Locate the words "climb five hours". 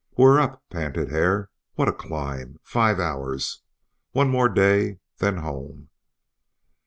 1.93-3.61